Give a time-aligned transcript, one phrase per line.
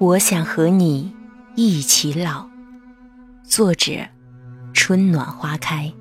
[0.00, 1.14] 我想和你
[1.56, 2.48] 一起老。
[3.44, 4.08] 作者：
[4.72, 5.92] 春暖花开。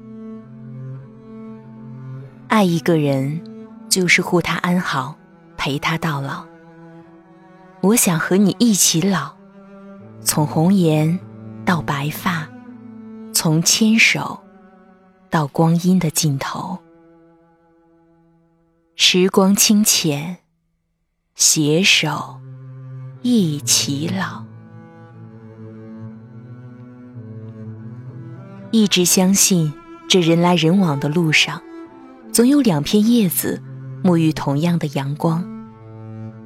[2.48, 3.42] 爱一个人，
[3.90, 5.18] 就是护他安好，
[5.58, 6.46] 陪他到老。
[7.82, 9.34] 我想和你一起老，
[10.22, 11.20] 从红颜
[11.66, 12.48] 到白发，
[13.34, 14.40] 从牵手
[15.30, 16.80] 到光阴的尽头。
[18.96, 20.38] 时光清浅，
[21.36, 22.40] 携手。
[23.22, 24.46] 一起老，
[28.72, 29.74] 一直相信
[30.08, 31.62] 这人来人往的路上，
[32.32, 33.62] 总有两片叶子
[34.02, 35.46] 沐浴同样的阳光，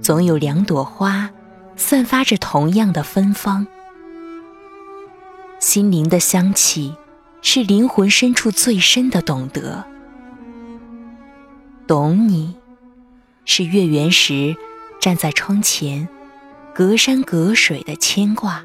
[0.01, 1.29] 总有两朵花
[1.75, 3.67] 散发着同样的芬芳。
[5.59, 6.95] 心灵的香气，
[7.43, 9.85] 是灵魂深处最深的懂得。
[11.85, 12.55] 懂你，
[13.45, 14.55] 是月圆时
[14.99, 16.09] 站在窗前。
[16.73, 18.63] 隔山隔水的牵挂，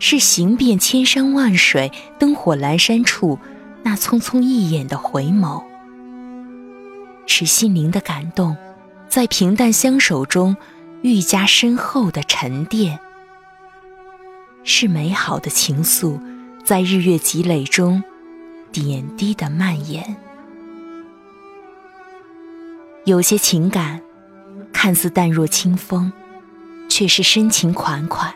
[0.00, 3.38] 是行遍千山万水、灯火阑珊处
[3.84, 5.62] 那匆匆一眼的回眸；
[7.26, 8.56] 是心灵的感动，
[9.08, 10.56] 在平淡相守中
[11.02, 12.98] 愈加深厚的沉淀；
[14.64, 16.20] 是美好的情愫，
[16.64, 18.02] 在日月积累中
[18.72, 20.16] 点滴的蔓延。
[23.04, 24.00] 有些情感，
[24.72, 26.12] 看似淡若清风。
[26.96, 28.34] 却是深情款款。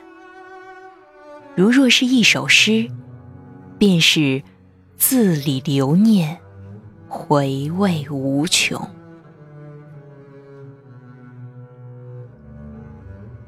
[1.56, 2.90] 如若是一首诗，
[3.78, 4.42] 便是
[4.98, 6.38] 字里留念，
[7.08, 8.78] 回味无穷。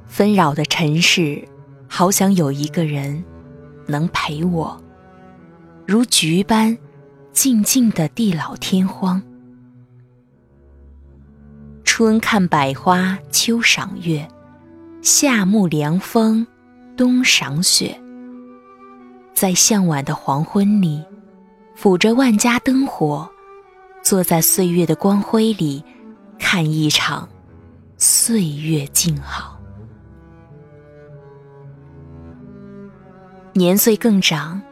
[0.07, 1.47] 纷扰的尘世，
[1.87, 3.23] 好想有一个人
[3.87, 4.83] 能陪我，
[5.87, 6.75] 如菊般
[7.33, 9.23] 静静的地老天荒。
[11.85, 14.27] 春看百花，秋赏月。
[15.03, 16.47] 夏沐凉风，
[16.97, 18.01] 冬赏雪，
[19.35, 21.05] 在向晚的黄昏里，
[21.77, 23.29] 抚着万家灯火，
[24.01, 25.85] 坐在岁月的光辉里，
[26.39, 27.29] 看一场
[27.97, 29.59] 岁月静好。
[33.55, 34.63] 年岁更长，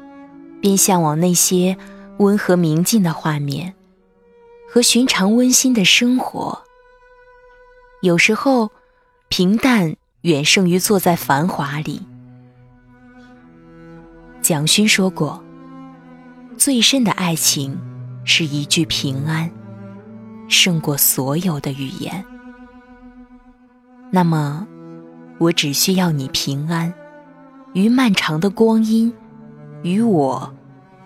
[0.61, 1.77] 便向往那些
[2.19, 3.75] 温和明净的画面
[4.69, 6.63] 和寻常温馨的生活。
[8.01, 8.71] 有时候，
[9.29, 9.97] 平淡。
[10.23, 12.03] 远胜于坐在繁华里。
[14.43, 15.43] 蒋勋说过
[16.59, 17.79] ：“最深的爱情
[18.25, 19.51] 是一句平安，
[20.49, 22.25] 胜过所有的语言。”
[24.11, 24.67] 那么，
[25.39, 26.93] 我只需要你平安，
[27.73, 29.13] 于漫长的光阴，
[29.83, 30.53] 与我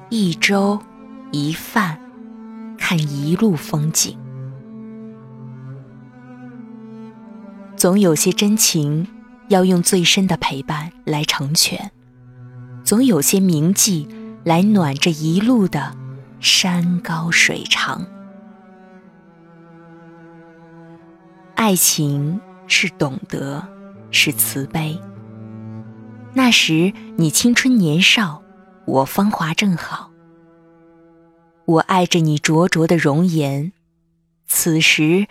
[0.08, 0.80] 一粥
[1.30, 2.00] 一饭，
[2.78, 4.18] 看一路风景。
[7.84, 9.06] 总有些真情，
[9.48, 11.90] 要用最深的陪伴来成全；
[12.82, 14.08] 总有些铭记，
[14.42, 15.94] 来暖这一路的
[16.40, 18.06] 山高水长。
[21.56, 23.62] 爱情是懂得，
[24.10, 24.98] 是慈悲。
[26.32, 28.42] 那时你青春年少，
[28.86, 30.10] 我芳华正好。
[31.66, 33.72] 我爱着你灼灼的容颜，
[34.46, 35.26] 此时。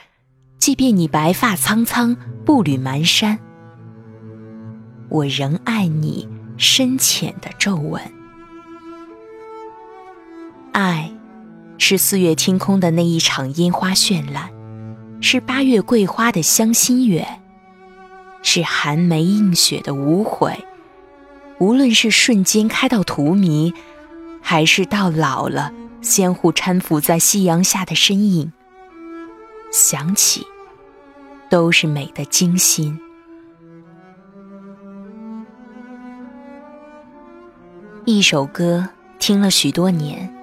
[0.63, 2.15] 即便你白发苍苍，
[2.45, 3.37] 步履蹒跚，
[5.09, 6.25] 我仍爱你
[6.55, 8.01] 深浅的皱纹。
[10.71, 11.11] 爱，
[11.77, 14.49] 是四月天空的那一场烟花绚烂，
[15.19, 17.41] 是八月桂花的香心远，
[18.41, 20.57] 是寒梅映雪的无悔。
[21.59, 23.73] 无论是瞬间开到荼蘼，
[24.41, 28.53] 还是到老了相互搀扶在夕阳下的身影，
[29.69, 30.47] 想起。
[31.53, 32.99] 都是美的精心。
[38.05, 40.33] 一首歌听了许多年，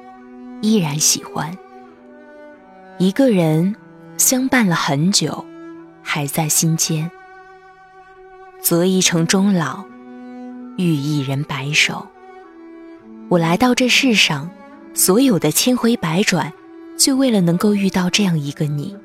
[0.62, 1.52] 依然喜欢。
[2.98, 3.74] 一个人
[4.18, 5.44] 相伴了很久，
[6.00, 7.10] 还在心间。
[8.60, 9.84] 择一城终老，
[10.76, 12.06] 遇一人白首。
[13.28, 14.48] 我来到这世上，
[14.94, 16.52] 所有的千回百转，
[16.96, 18.96] 就为了能够遇到这样一个你。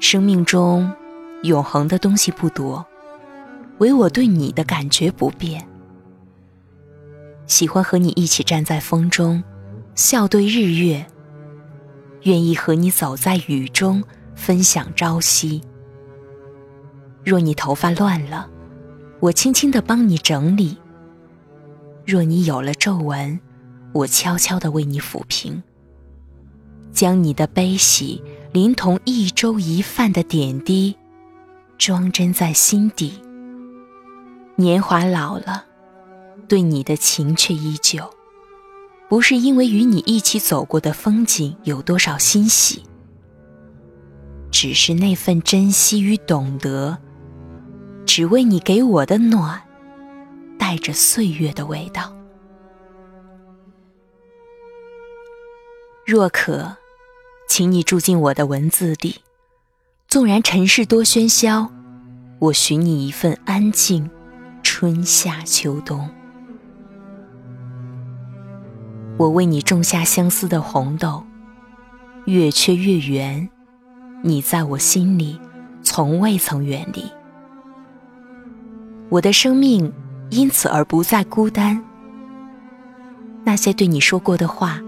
[0.00, 0.90] 生命中，
[1.42, 2.86] 永恒的东西不多，
[3.78, 5.66] 唯我对你的感觉不变。
[7.46, 9.42] 喜欢和你一起站在风中，
[9.94, 11.04] 笑对日月。
[12.22, 14.02] 愿意和你走在雨中，
[14.34, 15.62] 分享朝夕。
[17.24, 18.48] 若你头发乱了，
[19.20, 20.76] 我轻轻地帮你整理；
[22.06, 23.38] 若你有了皱纹，
[23.92, 25.62] 我悄悄地为你抚平。
[26.98, 28.20] 将你的悲喜。
[28.50, 30.96] 连同一粥一饭的点滴，
[31.76, 33.22] 装帧在心底，
[34.56, 35.66] 年华老了，
[36.48, 38.10] 对你的情却依旧。
[39.06, 42.82] 不是因为与你一起走过的风景有多少欣喜，
[44.50, 46.96] 只是那份珍惜与懂得，
[48.06, 49.62] 只为你给我的暖，
[50.58, 52.16] 带着岁月的味道。
[56.06, 56.74] 若可，
[57.58, 59.16] 请你住进我的文字里，
[60.06, 61.68] 纵然尘世多喧嚣，
[62.38, 64.08] 我许你一份安静，
[64.62, 66.08] 春夏秋冬。
[69.16, 71.24] 我为你种下相思的红豆，
[72.26, 73.50] 越缺越圆，
[74.22, 75.36] 你在我心里
[75.82, 77.02] 从未曾远离。
[79.08, 79.92] 我的生命
[80.30, 81.84] 因此而不再孤单。
[83.42, 84.80] 那些对你说过的话，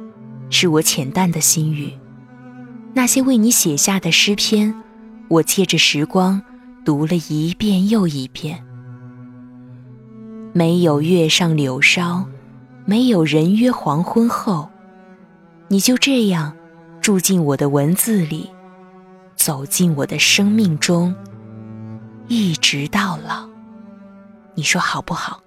[0.50, 1.99] 是我浅淡的心语；
[2.94, 4.75] 那些为你写下的诗篇，
[5.28, 6.42] 我借着时光
[6.84, 8.64] 读了一遍又一遍。
[10.52, 12.26] 没有月上柳梢。
[12.87, 14.69] 没有人约黄昏后，
[15.69, 16.56] 你就这样
[17.00, 18.50] 住进我的文字里，
[19.36, 21.14] 走进我的生命中，
[22.26, 23.48] 一直到老。
[24.54, 25.40] 你说好不好？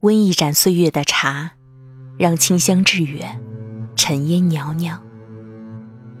[0.00, 1.52] 温一盏岁月的茶，
[2.20, 3.40] 让清香致远，
[3.96, 4.98] 尘烟袅袅，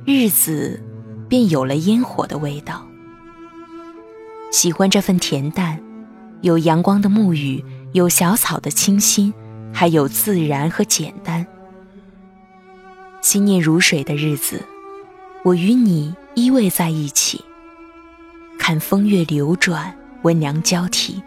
[0.06, 0.82] 日子
[1.28, 2.88] 便有了烟火的味道。
[4.50, 5.78] 喜欢这份恬淡。
[6.40, 7.62] 有阳光的沐浴，
[7.92, 9.34] 有小草的清新，
[9.74, 11.46] 还有自然和简单。
[13.20, 14.64] 心念如水的日子，
[15.44, 17.44] 我与你依偎在一起，
[18.58, 21.20] 看风月流转，温凉交替；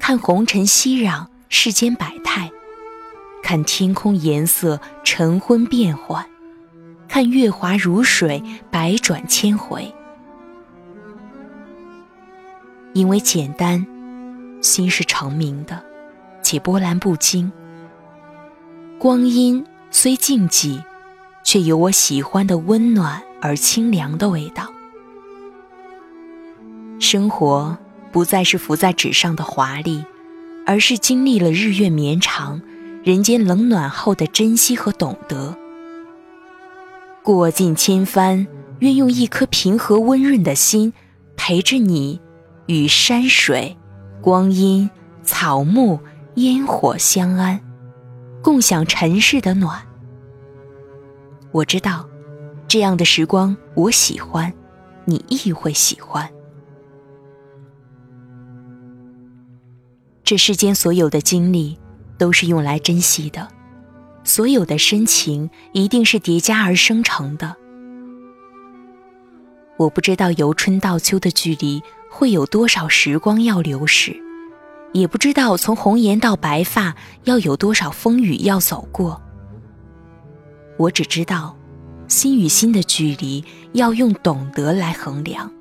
[0.00, 2.50] 看红尘熙攘，世间百态；
[3.46, 6.20] 看天空颜色晨昏变幻；
[7.06, 9.94] 看月华如水，百转千回。
[12.92, 13.86] 因为简单。
[14.62, 15.80] 心是澄明的，
[16.42, 17.52] 且波澜不惊。
[18.98, 20.82] 光阴虽静寂，
[21.44, 24.72] 却有我喜欢的温暖而清凉的味道。
[26.98, 27.78] 生活
[28.10, 30.04] 不再是浮在纸上的华丽，
[30.66, 32.60] 而是经历了日月绵长、
[33.06, 35.56] 人间冷暖后的珍惜和懂得。
[37.22, 38.44] 过尽千帆，
[38.80, 40.92] 愿用一颗平和温润的心，
[41.36, 42.20] 陪着你，
[42.66, 43.76] 与山水。
[44.20, 44.90] 光阴、
[45.22, 46.00] 草木、
[46.34, 47.60] 烟火相安，
[48.42, 49.80] 共享尘世的暖。
[51.52, 52.08] 我知道，
[52.66, 54.52] 这样的时光我喜欢，
[55.04, 56.28] 你亦会喜欢。
[60.24, 61.78] 这世间所有的经历，
[62.18, 63.48] 都是用来珍惜的；
[64.24, 67.56] 所有的深情，一定是叠加而生成的。
[69.76, 71.82] 我不知道由春到秋的距离。
[72.08, 74.16] 会有多少时光要流逝，
[74.92, 79.20] 也不知道从红颜到白发要有多少风雨要走过。
[80.78, 81.54] 我只知道，
[82.08, 85.52] 心与心的距离要用懂得来衡量。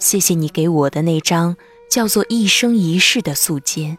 [0.00, 1.56] 谢谢你给我的那张
[1.88, 3.96] 叫做一生一世的素笺，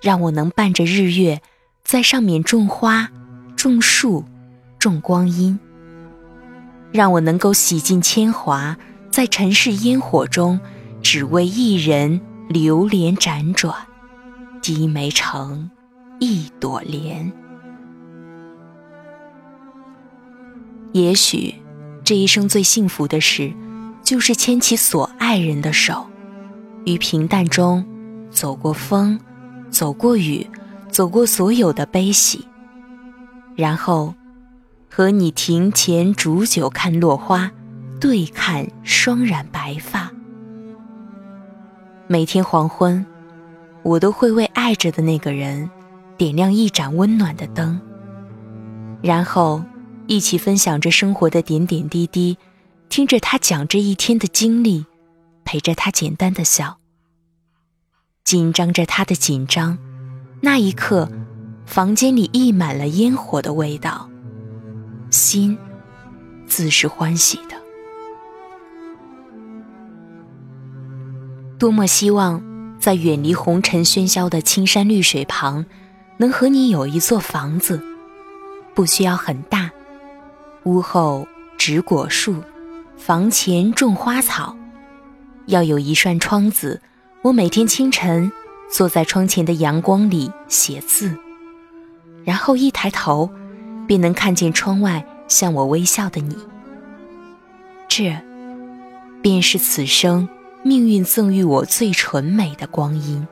[0.00, 1.40] 让我能伴着日月，
[1.84, 3.10] 在上面种花、
[3.56, 4.24] 种树、
[4.78, 5.58] 种光阴，
[6.92, 8.76] 让我能够洗尽铅华。
[9.10, 10.60] 在尘世烟火中，
[11.02, 13.74] 只为一人流连辗转，
[14.62, 15.68] 低眉成
[16.20, 17.32] 一朵莲。
[20.92, 21.54] 也许，
[22.04, 23.52] 这一生最幸福的事，
[24.04, 26.06] 就是牵起所爱人的手，
[26.84, 27.84] 于平淡中
[28.30, 29.18] 走过风，
[29.70, 30.46] 走过雨，
[30.90, 32.46] 走过所有的悲喜，
[33.56, 34.14] 然后
[34.90, 37.50] 和你庭前煮酒看落花。
[38.00, 40.08] 对看双染白发，
[42.06, 43.04] 每天黄昏，
[43.82, 45.68] 我都会为爱着的那个人
[46.16, 47.80] 点亮一盏温暖的灯，
[49.02, 49.64] 然后
[50.06, 52.38] 一起分享着生活的点点滴滴，
[52.88, 54.86] 听着他讲这一天的经历，
[55.44, 56.78] 陪着他简单的笑，
[58.28, 59.78] 紧张着他的紧张。
[60.42, 61.10] 那一刻，
[61.64, 64.06] 房间里溢满了烟火的味道，
[65.08, 65.56] 心
[66.46, 67.56] 自是欢喜的。
[71.58, 72.42] 多么希望，
[72.78, 75.64] 在远离红尘喧嚣的青山绿水旁，
[76.18, 77.82] 能和你有一座房子，
[78.74, 79.70] 不需要很大，
[80.64, 82.34] 屋后植果树，
[82.98, 84.54] 房前种花草，
[85.46, 86.82] 要有一扇窗子，
[87.28, 88.32] 我每天清晨
[88.70, 91.14] 坐在窗前的阳光里写字，
[92.24, 93.30] 然后一抬头，
[93.86, 96.34] 便能看见窗外向我微笑的你。
[97.86, 98.16] 这，
[99.20, 100.26] 便是此生
[100.62, 103.28] 命运赠予我最纯美的光阴。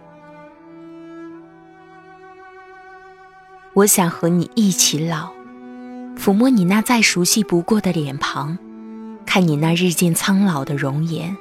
[3.73, 5.31] 我想和你一起老，
[6.19, 8.59] 抚摸你那再熟悉不过的脸庞，
[9.25, 11.35] 看你那日渐苍老的容颜，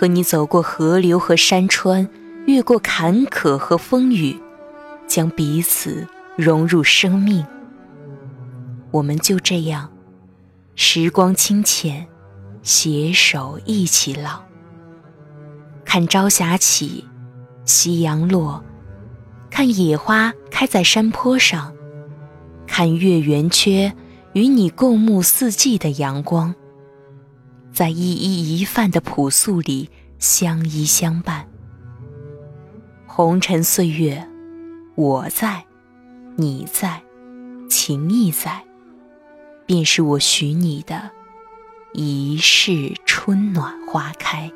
[0.00, 2.08] 和你走过河流和山川，
[2.46, 4.34] 越过坎坷和风雨，
[5.06, 6.06] 将彼此
[6.38, 7.44] 融入生命。
[8.92, 9.92] 我们就这样，
[10.74, 12.06] 时光清浅，
[12.62, 14.40] 携手一起老。
[15.84, 17.04] 看朝霞起，
[17.66, 18.64] 夕阳落，
[19.50, 21.74] 看野花开在山坡上，
[22.66, 23.92] 看月圆缺，
[24.32, 26.54] 与你共沐四季的阳光，
[27.72, 31.48] 在一衣一饭的朴素里相依相伴。
[33.06, 34.26] 红尘岁月，
[34.94, 35.64] 我在，
[36.36, 37.02] 你在，
[37.68, 38.62] 情意在。
[39.66, 41.08] 便是我许你的
[41.92, 44.50] 一世春暖花开。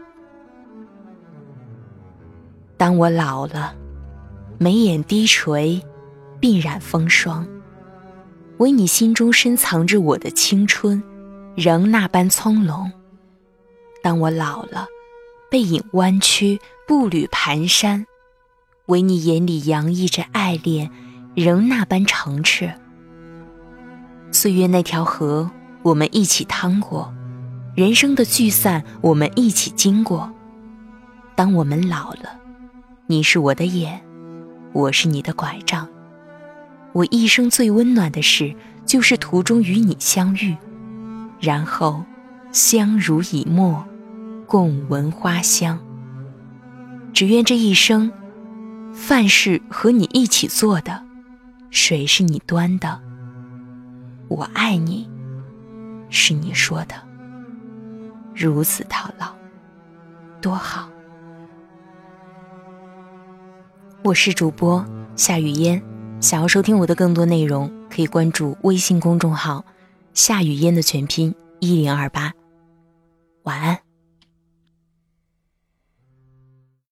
[2.76, 3.76] 当我老了，
[4.59, 5.80] 眉眼低垂，
[6.40, 7.47] 鬓染风霜，
[8.59, 11.00] 唯你心中深藏着我的青春，
[11.54, 12.90] 仍那般葱茏。
[14.04, 14.87] 当我老了，
[15.50, 18.04] 背影弯曲，步履蹒跚，
[18.84, 20.90] 唯你眼里洋溢着爱恋，
[21.34, 22.66] 仍那般澄澈。
[24.30, 25.50] 岁月那条河，
[25.82, 27.11] 我们一起趟过；
[27.75, 30.30] 人生的聚散，我们一起经过。
[31.34, 32.38] 当我们老了，
[33.06, 34.02] 你是我的眼，
[34.75, 35.88] 我是你的拐杖。
[36.92, 40.54] 我一生最温暖的事，就是途中与你相遇，
[41.40, 42.04] 然后
[42.52, 43.82] 相濡以沫，
[44.54, 45.76] 共闻花香。
[47.12, 48.12] 只愿这一生，
[48.92, 51.04] 饭是和你一起做的，
[51.70, 53.00] 水是你端的。
[54.28, 55.11] 我爱你，
[56.08, 56.94] 是你说的，
[58.32, 59.34] 如此到老，
[60.40, 60.88] 多好。
[64.04, 65.82] 我是主播夏雨嫣，
[66.20, 69.64] 想要收听我的更多内容，可以关注微信公众号
[70.14, 72.32] “夏雨嫣”的全拼一零二八。
[73.42, 73.76] 晚安。